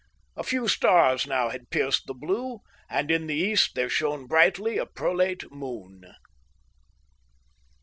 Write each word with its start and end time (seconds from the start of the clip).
A 0.35 0.41
few 0.41 0.67
stars 0.67 1.27
now 1.27 1.49
had 1.49 1.69
pierced 1.69 2.07
the 2.07 2.15
blue, 2.15 2.61
and 2.89 3.11
in 3.11 3.27
the 3.27 3.35
east 3.35 3.75
there 3.75 3.87
shone 3.87 4.25
brightly 4.25 4.79
a 4.79 4.85
prolate 4.87 5.51
moon. 5.51 6.01